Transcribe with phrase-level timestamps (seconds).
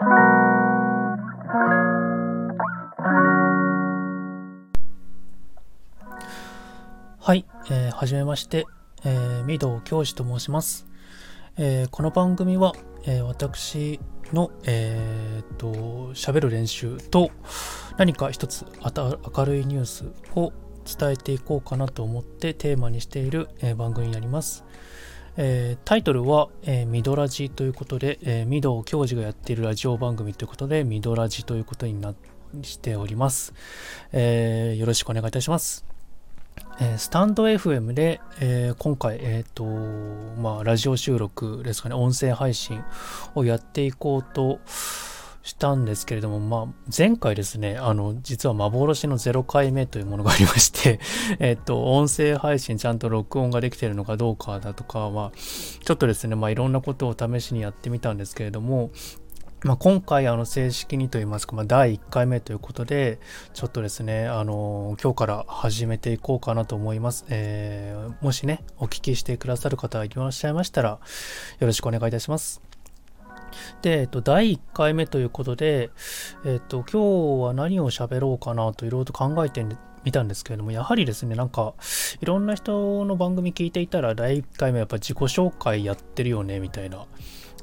[0.00, 0.04] は
[7.34, 8.66] い、えー、はじめまして、
[9.04, 10.86] えー、御堂教師と申します。
[11.56, 12.74] えー、この番組は、
[13.06, 13.98] えー、私
[14.32, 17.32] の、えー、と、喋る練習と
[17.96, 20.52] 何か一つ明るいニュースを
[20.86, 24.64] 伝えていこうかなと思ってテーマにしている、えー、番組になります。
[25.40, 32.12] えー、タイトルは、えー、ミドラジということで、えー、ミド教授がやっているラジオ番組ということで、ミドラジということにな
[32.62, 33.54] しております。
[34.10, 35.84] えー、よろしくお願いいたします。
[36.80, 39.64] えー、スタンド FM で、えー、今回、え、ー、と、
[40.42, 42.82] まあ、ラジオ収録ですかね、音声配信
[43.36, 44.58] をやっていこうと
[45.48, 51.00] したんですけれども、まあ、前回ですね、あの、実は幻の0回目というものがありまして
[51.40, 58.90] えっと、音声配信ちゃんと録音ができてるのかどうかだとかは、ちょっとですね、まあ、いろんなことを試しにやってみたんですけれども、
[59.64, 63.18] まあ、今回あの正式にといいますか、まあ、第1回目ということで、
[63.54, 67.24] ちょっとですね、あの今日から始めていこうかなと思います。
[67.30, 70.98] えー、もしね、お聞きしてくださる方がいらっしゃいましたら、よ
[71.60, 72.67] ろしくお願いいたします。
[73.82, 75.90] で、えっと、第1回目ということで、
[76.44, 79.64] えっと、今日は何を喋ろうかなといろいろと考えて
[80.04, 81.74] みたんですけれども、やはりですね、なんか、
[82.20, 87.06] いろんな人の番組聞いていたら、第1回目やっぱ自己紹介やってるよね、みたいな。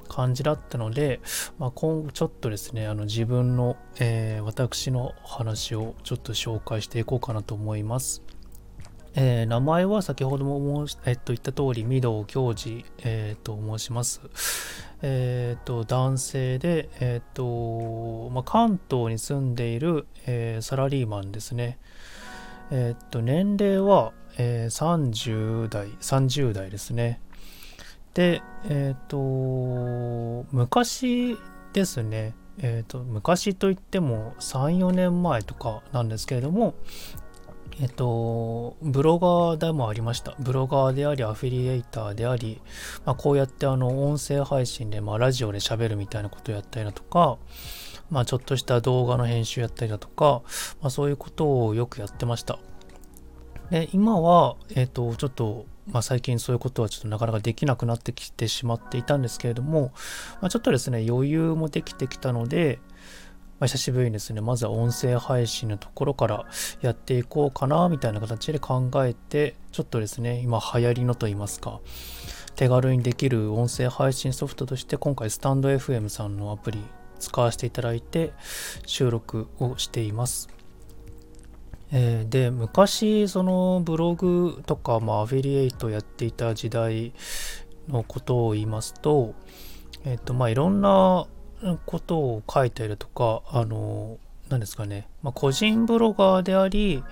[0.07, 1.19] 感じだったので、
[1.57, 8.21] まあ、今ちょっとですね、あの自分の、えー、私の話をちょっと紹介していこうかなと思います。
[9.17, 14.21] えー、名前は先ほども申し、えっと、言った通り、御堂教授、えー、と申します。
[15.01, 21.77] えっ、と、男性で、えっ、と、まあ、関東に住んでいる、えサラリーマンですね。
[22.71, 27.21] えっ、と、年齢は、え30代、30代ですね。
[28.13, 29.17] で、えっ、と、
[30.51, 31.37] 昔
[31.71, 36.75] ですね、え、ー、と、昔といっても3、4年前とかなんですけれども、
[37.81, 40.33] えっ、と、ブロガーでもありました。
[40.39, 42.61] ブロガーであり、アフィリエイターであり、
[43.05, 47.37] まあ、こうやってあの、音声配信で、まあ、ラジオで喋るみたいなことをやったりだとか、
[48.09, 50.41] まあ、ちょっとした動画の編集やったりだとか、
[50.81, 52.59] まあ、そういうことをよくやってました。
[53.71, 59.91] で、今は、えっ、と、ちょっと、まあ、最近そういうことはちょっとなかなかできなくなってきてしまっていたんですけれども、
[60.41, 62.79] まあ、ちょっとですね、余裕もできてきたので、
[63.59, 66.45] まあ、久しぶりにですね、まずは音声配信のところから
[66.81, 71.79] やっていこうかな、みたいな形で考えて、ちょっとですね、今流行りのと言いますか、
[72.55, 76.79] 手軽にできる音声配信ソフトとして、今回スタンド FM さんのアプリ
[77.19, 78.33] 使わせていただいて
[78.85, 80.49] 収録をしています。
[81.91, 87.13] えー、で昔そのブログとか、まあ、アフィリエイトやっていた時代
[87.87, 89.35] のことを言いますと,、
[90.03, 91.27] えーとまあ、いろんな
[91.85, 94.17] ことを書いたりとかあの
[94.49, 97.03] 何ですかね、まあ、個人ブロガーであり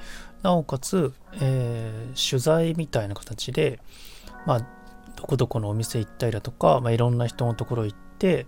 [0.43, 3.79] なおかつ、えー、取材みたいな形で、
[4.45, 4.59] まあ、
[5.15, 8.45] どこどこのお店行ったりだとか、まあ、いろんな人のところ行って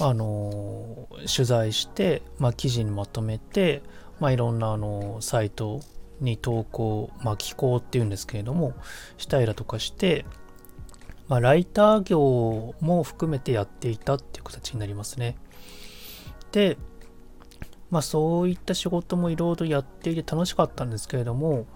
[0.00, 3.82] あの取材して、まあ、記事にまとめて
[4.20, 5.80] まあ、いろんなあのサイト
[6.20, 8.74] に投稿、まあ、寄稿っていうんですけれども、
[9.16, 10.24] したりだとかして、
[11.28, 15.36] まあ、ライター業も含めてやっていたっていう形になりますね。
[16.52, 16.76] で、
[17.90, 21.66] まあそういった仕事もいろいろやっていて楽しかったんですけれども、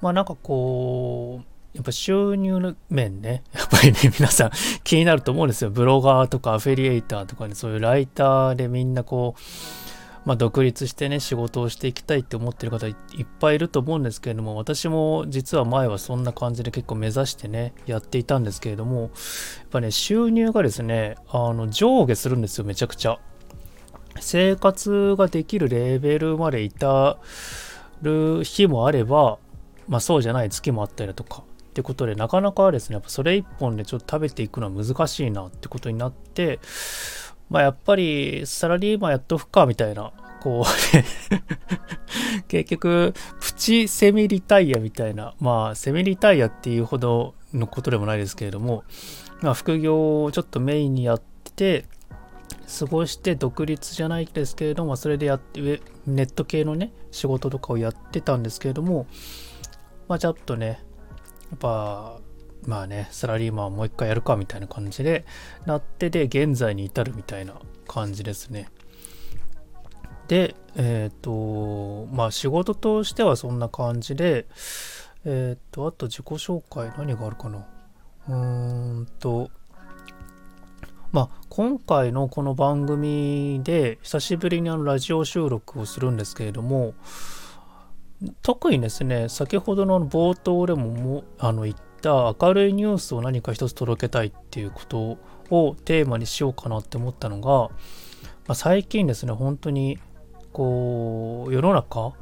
[0.00, 4.50] まあなんかこう、やっぱ収入面ね、 やっぱりね、皆さん
[4.84, 5.70] 気になると思うんですよ。
[5.70, 9.40] ブロガーとかアフィリエイターとかね、そういうライターでみんなこう、
[10.24, 12.94] まあ、独立してね、仕事をしていきたいって思ってる方いっ
[13.40, 19.10] ぱいいると思うんですけれども、私も実は前はそんな感じで結構目指してね、やっていたんですけれども、やっ
[19.70, 23.18] ぱね、収入がですね、あの、上下するんですよ、めちゃくちゃ。
[24.20, 27.16] 生活ができるレベルまで至
[28.02, 29.38] る日もあれば、
[29.88, 36.60] まあそうじゃない月もあったりだとか、ってことで、なかなかですね、やっぱそれ一本でちょっと食べていくのは難しいなってことになって、
[37.50, 40.64] まあやっぱりサラリーマンやっとくかみたいな、こう
[42.48, 48.84] 結局、プチセミリタイアみたいな、まあセミリタイアっていうほどのことでもないですけれども、
[49.40, 51.22] まあ副業をちょっとメインにやっ
[51.56, 51.86] て、
[52.78, 59.06] 過ごして独立じゃないですけれども、それでやって、ネット系のね、仕事とかをやってたんですけれども、
[60.08, 60.80] まあちょっとね、
[61.50, 62.18] やっぱ
[62.66, 65.24] まあね、サラリーマンもう一回やるかみたいな感じで
[65.66, 67.54] なってで、現在に至るみたいな
[67.86, 68.68] 感じですね。
[70.28, 74.46] で、えっ、ー、と、まあ仕事としてはそんな感じで、
[75.24, 77.66] えっ、ー、と、あと自己紹介何があるかな
[78.28, 79.50] うーんと、
[81.14, 86.94] まあ、今回のこの番組で久しぶりにあのラジオ収録をするんですけれども
[88.42, 95.18] 特にですね先ほどの冒頭でももあの言った明るいニュースを何か一つ届けたいっていうこと
[95.50, 97.70] をテーマにしようかなって思ったのが、ま
[98.48, 100.00] あ、最近ですね本当に
[100.52, 102.14] こう世の中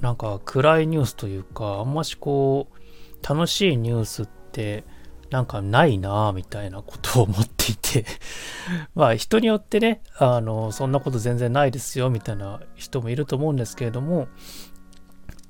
[0.00, 4.82] なんか暗いニュースというかあんましこう楽しいニュースって
[5.32, 8.04] なんかないなぁみたいなことを思っていて
[8.94, 14.28] まあ人によってねあのそんなこと全然ないですよみたいな人もいると思うんですけれども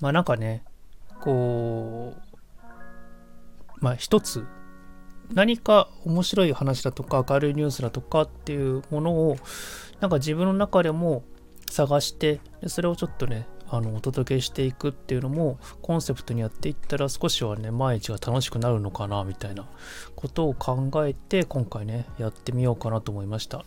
[0.00, 0.62] まあなんかね
[1.20, 2.66] こう
[3.80, 4.46] まあ一つ
[5.34, 9.36] 何か面白い話だとか明るいニュースだとかっていうものを
[9.98, 11.24] なんか自分の中でも
[11.68, 19.66] 探してそれをちょっとねあのお届けしていくっていうのもコンセプトにやっていったら少しはね毎日が楽しくなるのかなみたいな
[20.14, 23.64] ことを考えて今回ねやってみようかなと思いました。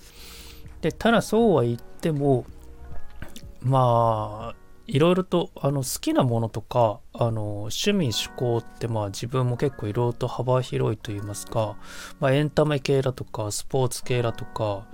[0.81, 2.45] でただそうは言っても
[3.61, 4.55] まあ
[4.85, 11.77] いろいろとあの好きなものとかあの趣味趣向ってまあ自分も結構いろいろと幅広いと言いますか、
[12.19, 14.85] まあ、エンタメ系だとかスポーツ系だとか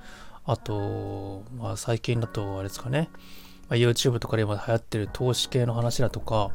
[0.46, 3.10] あと、まあ、最近だとあれですかね、
[3.72, 6.52] まあ、YouTube とかで今流行ってる投資系の話だとか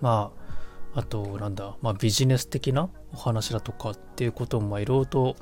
[0.00, 0.30] ま
[0.94, 5.36] ああとなんだ、まあ、ビジネス的なお話だとかっていうこともいろいろと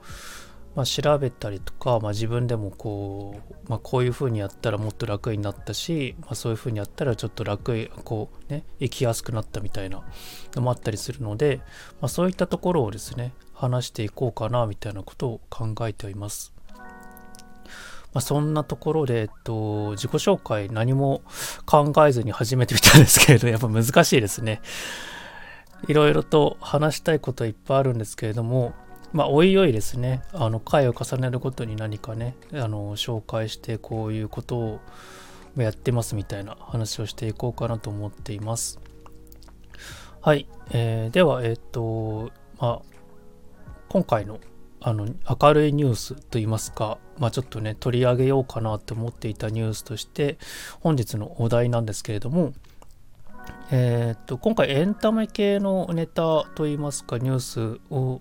[0.75, 10.03] まあ、調べたりとか、まあ、自分でもこう、まあ、こういうふうにやったらもっと楽になったし、まあ、そういうふうにやったらちょっと楽こうね生きやすくなったみたいな
[10.55, 11.61] のもあったりするので、
[12.01, 16.55] まあ、そういったところをですね話していこうかなみたいなことを考えております。
[18.15, 21.23] まあ、そんなところで、えっと、自己紹介何も
[21.65, 24.61] 考えずに始めてみたんですけれど、 やっぱ難しいですね。
[25.89, 28.75] いろいろと話したいことはいっぱいあるんですけれども、
[29.13, 34.81] まあ、おいおいですね、あの、回を重ねるごとに何かね、あの、紹介してこういうことを
[35.57, 38.79] やってますみたいな話をしていこうかなと思っています。
[40.21, 40.47] はい。
[40.71, 42.83] えー、では、えっ、と、まあ、
[43.89, 44.39] 今回の
[44.85, 45.07] あの
[45.41, 50.39] 明るいニュースといいますか、まあ、ちょっとね取り上げようかなと思っていたニュースとして
[50.81, 52.53] 本日のお題なんですけれども、
[53.71, 58.21] えー、っと今回エンタメ系のネタといいますかニュースを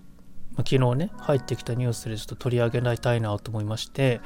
[0.54, 4.20] ま、昨日ね、入ってきたニュースでちょっと取り上げたいなと思いまして、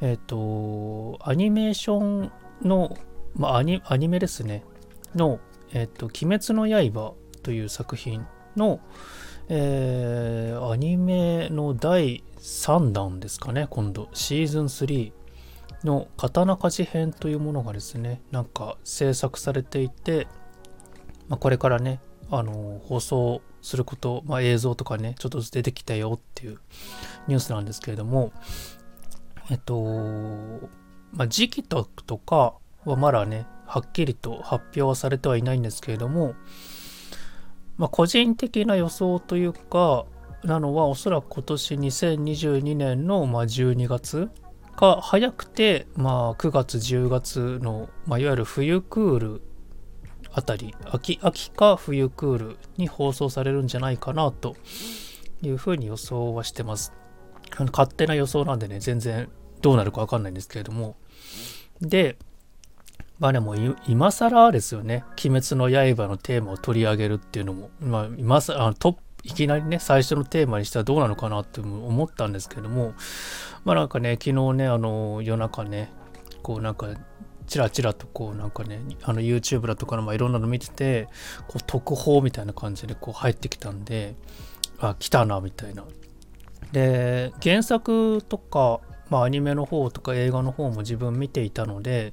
[0.00, 2.32] えっ、と、アニメーション
[2.62, 2.96] の、
[3.34, 4.64] まあ、アニアニメですね、
[5.14, 5.40] の、
[5.72, 8.26] えっ、と、鬼滅の刃という作品
[8.56, 8.80] の、
[9.48, 15.12] えー、アニメの第3弾ですかね、今度、シーズン3
[15.84, 20.26] の刀鍛冶編というものがですね、なんか制作されていて、
[21.28, 22.00] まあ、これからね、
[22.30, 26.58] あの放送すること、まあ、映像とかね、ちょっとずつ出てきたよっていう
[27.28, 28.32] ニュースなんですけれども、
[29.50, 29.84] えっと、
[31.12, 31.84] まあ、時期と
[32.18, 32.54] か
[32.84, 36.34] はまだね、はっきりと発表はされてはいないんですけれども、
[37.76, 40.06] まあ、個人的な予想というか、
[40.44, 44.30] なのはおそらく今年2022年のま12月
[44.76, 49.42] か早くてまあ9月10月の、まあ、いわゆる冬クール
[50.32, 54.54] あたり秋秋か冬クールに放送されるんじゃないかなと
[55.42, 56.92] いうふうに予想はしてます。
[57.72, 59.28] 勝手な予想なんでね全然
[59.62, 60.96] どうなるかわかんないんですけれども。
[61.80, 62.16] で
[63.18, 63.54] まあでも
[63.86, 72.94] 今更ですよね「鬼滅の刃」のテーマを取り上げるっていうのも、まあ、今更あのトップいきなりね最初のテーマにしたらどうなのかなって思ったんですけども。
[73.66, 75.92] まあなんかね昨日ねあの夜中ね
[76.42, 76.86] こうなんか
[77.48, 81.08] チラチラとこうなんかねあの YouTube だとかのまあいろんなの見てて
[81.48, 84.14] こう特報みたいな感じでこう入ってきたんで
[84.78, 85.84] あ来たなみたいな。
[86.70, 92.12] で原作とかまあ、アニメの方とか映画の方も自分見ていたので、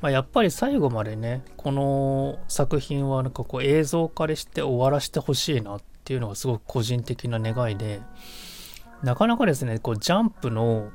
[0.00, 8.00] まあ、やっぱり最後までねこの作品はなんかこう映像化でして終わらせてほしいなっていうのがすごく個人的な願いで
[9.02, 10.90] なかなかですねこうジャンプの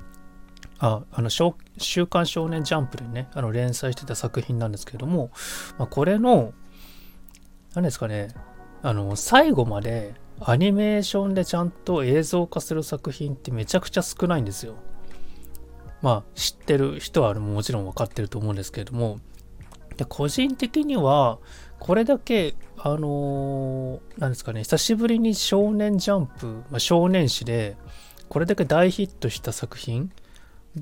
[0.80, 5.32] ああの週刊少年ジャンプでねあの連載してた作品なんですけども、
[5.78, 6.54] まあ、これの
[7.74, 8.30] 何ですかね
[8.82, 14.76] あの最後までアニメーションでちゃんと映像化する作品ってめちゃくちゃ少ないんですよ。
[16.04, 19.20] まあ知ってる人はもちろん分かってると思うんですけれども
[19.98, 21.40] で個人的には
[21.80, 27.78] これだけあのー、ですかね久しぶりに少年ジャンプ、まあ、少年誌で
[28.28, 30.12] これだけ大ヒットした作品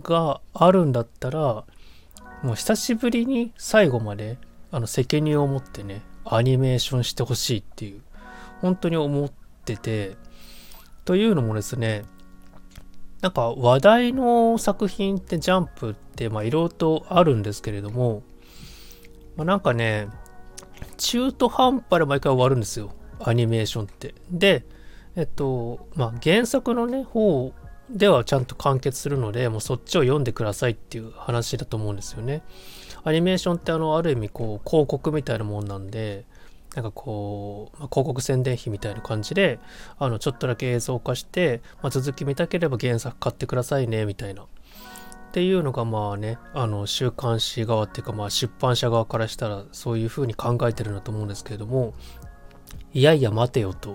[0.02, 1.66] があるんだったら
[2.42, 4.40] もう久しぶりに最後まで
[4.72, 8.02] あの責任を持ってねアニメーションしてほしいっていう
[8.62, 9.32] 本当に思っ
[9.66, 10.16] てて
[11.06, 12.06] というのもですね
[13.22, 18.24] なんか話題の作品ってジャンプってまあいろいろとあるんですけれども、
[19.36, 20.10] まあ、なんかね、
[20.98, 22.94] 中途半端で毎回終わるんですよ。
[23.20, 24.16] アニメーションって。
[24.32, 24.66] で、
[25.16, 27.54] えっと、まあ原作のね、方
[27.92, 32.42] ではちゃんと完結するので、もうそっちを読んでくださいっていう話だと思うんですよね。
[33.04, 36.26] アニメーションってあの、ある意味こう、広告みたいなもんなんで、
[36.76, 39.60] なんかこう、まあ、広告宣伝費みたいな感じで、
[39.98, 44.44] あの、ちょっとだけ映像化して、まあ、続き見たければ原作買ってくださいね、みたいな。
[44.44, 44.48] っ
[45.34, 51.94] ていうのがまあね、あの、週刊誌側っていうか、まあ出版社側からしたらそういうふうに考えてるんだと思うんですけれども、
[52.94, 53.92] いやいや待てよと。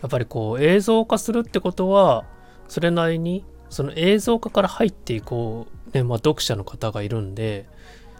[0.00, 2.24] やっぱりこう映像化するってことは、
[2.66, 7.68] それなりに、その映像化から入っていこう、ね、まあ読者の方がいるんで、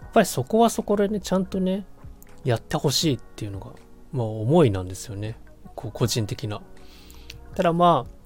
[0.03, 1.87] やっぱりそこはそこでね、ちゃんとね、
[2.45, 3.73] やってほしいっていうのが
[4.13, 5.37] まあ、思いなんですよね。
[5.75, 6.61] こう個人的な。
[7.55, 8.21] ただまあ、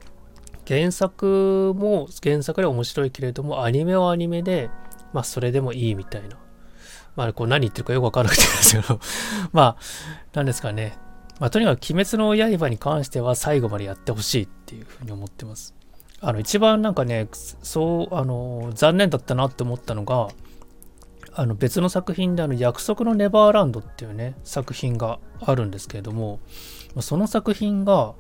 [0.67, 4.71] 原作も原作で面白いけれども、アニメはアニメで、
[5.13, 6.39] まあ、それでもいいみたいな。
[7.17, 8.99] まあ、こう何言ってるかよくわからなくてですけど
[9.53, 9.77] まあ、
[10.33, 10.99] なんですかね。
[11.41, 15.75] まあ、とにかく鬼滅の刃に関しては最後までやってほしいっていうふうに思ってます。
[16.21, 20.29] あの、一番なんかね、そう、あの、残念だったなって思ったのが、
[21.35, 26.41] あの別の作品であの約束のネバーランドっていうね作品があるんですけれども
[27.01, 28.15] その作品が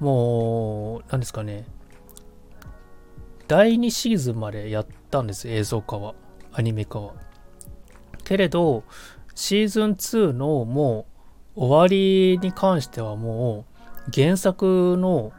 [0.00, 1.66] もう何ですかね
[3.48, 6.14] 第2シーズンまでやったんです映像化は。
[6.54, 7.14] アニメ化は
[8.22, 8.84] けれど
[9.34, 11.06] シーズン2のも
[11.56, 13.66] う終わりに関してはも
[14.08, 15.32] う原作の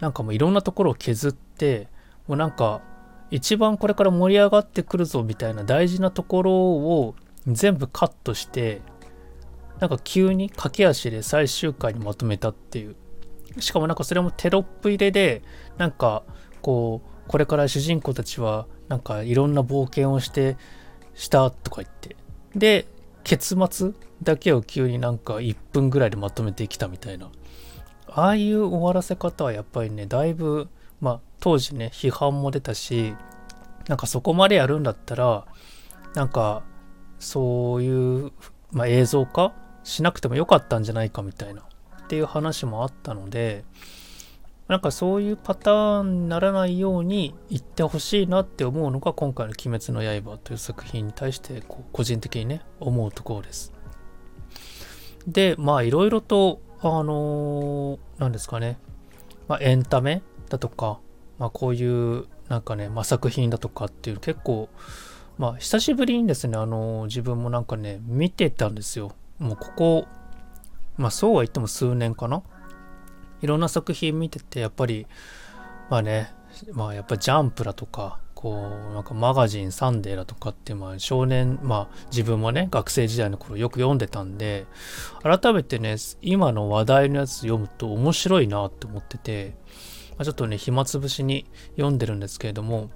[0.00, 1.88] なんかもういろんなところを削って
[2.26, 2.80] もうなんか
[3.30, 7.14] 一番これから盛り上がってくるぞみたいな大事なところを
[7.46, 8.82] 全部カットして
[9.80, 12.96] なんか急に駆け足で最終回にまとめたっていう。
[13.58, 15.42] しかもなんかそれもテロップ入れで
[15.78, 16.22] なんか
[16.60, 20.56] こうこれから主人公たちはなんかいろんな冒険をして
[21.14, 22.16] したとか言って。
[22.54, 22.86] で
[23.24, 23.92] 結末
[24.22, 27.30] だけを急になんか1分ぐらいでまとめてきたみたいな。
[28.08, 30.68] ああいう終わらせ方はやっぱりねだいぶ
[31.00, 33.14] まあ当時ね批判も出たし
[33.88, 35.46] なんかそこまでやるんだったら
[36.14, 36.64] なんか
[37.18, 38.32] そういう、
[38.72, 39.52] まあ、映像化
[39.84, 43.64] しなくてもよかったんじゃないかみたいなっていう話もあったので
[44.68, 53.72] なんかそういうパターンにならないように言ってほしいなって思うのが今回の「鬼滅の刃」という作品に対してこう個人的にね思うところです。
[55.26, 58.78] でまあいろいろとあの何、ー、ですかね、
[59.48, 60.98] まあ、エンタメだとか、
[61.38, 64.68] まあ、こういうなんかね、まあ、作品だとかっていう結構
[65.38, 69.12] まあ久しぶりにですねあの自分もなんかね見てたんですよ。
[69.38, 70.06] もうここ
[70.96, 72.42] まあそうは言っても数年かな。
[73.42, 75.06] いろんな作品見ててやっぱり
[75.90, 76.32] まあね
[76.72, 84.66] まあやっぱジャンプだとかこうなんかマガジンサンデーだとかってまあ少年まあ自分もね学生時代の頃よく読んでたんで
[85.22, 89.54] 改めてね今の話題のやつ読むと面白いなって思ってて
[90.16, 91.46] まあ、ちょっとね、暇つぶしに
[91.76, 92.90] 読んでるんですけれども、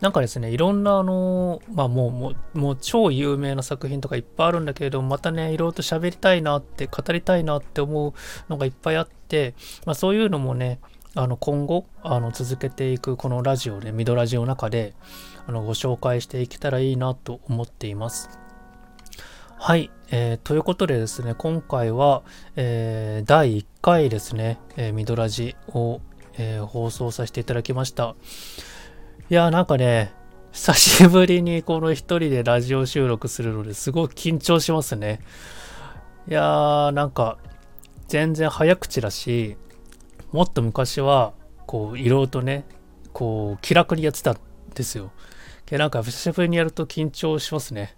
[0.00, 8.12] なんかですね、いろんなあの、まあもう、もう、もう超有名な作品とかいっぱいあるんだけれども、またね、いろいろと喋りたいなって、語りたいなって思う
[8.50, 9.54] のがいっぱいあって、
[9.86, 10.80] まあそういうのもね、
[11.18, 14.92] あの今後あの続けていくこのラジオで、ミドラジオの中で
[15.46, 18.45] あのご紹介していけたらいいなと思っています。
[19.58, 22.22] はい、えー、ということでですね、今回は、
[22.56, 26.00] えー、第1回ですね、えー、ミドラジを、
[26.38, 28.14] え、放送させていただきました。
[29.30, 30.12] いやーなんかね、
[30.52, 35.20] 久しぶりにこの一人でラジオ収録するのですごく緊張しますね。
[36.28, 37.38] いやーなんか
[38.08, 39.56] 全然早口だし、
[40.32, 41.32] もっと昔は
[41.66, 42.66] こういろいろとね、
[43.12, 44.38] こう気楽にやってたん
[44.74, 45.12] ですよ。
[45.72, 47.96] なんか久しぶりにやると緊張しますね。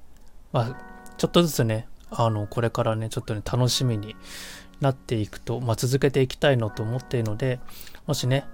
[0.52, 0.87] まあ
[1.18, 4.16] ちょっとずつね、あの、これからね、ちょっとね、楽しみに
[4.80, 7.60] なっていくと、まあ、続けていきたいなと思っているので、
[8.06, 8.44] もしね、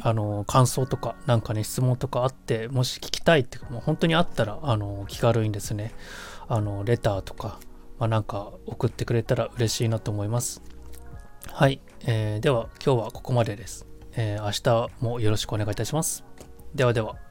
[0.00, 5.92] あの、感想とか、なんかね、質問とかあって、もし聞きたいっていうか、もう本当にあったら、あの、気軽にですね、
[6.48, 7.60] あの、レターとか、
[7.98, 10.62] まあ、なんか送ってくれたら嬉しいなと思います。
[11.46, 11.80] はい。
[12.06, 13.86] えー、では、今日はここまでです。
[14.16, 16.24] えー、明日もよろしくお願いいたします。
[16.74, 17.23] ではでは。